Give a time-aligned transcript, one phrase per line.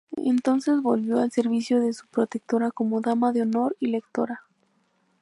[0.25, 4.41] Entonces volvió al servicio de su protectora como dama de honor y lectora.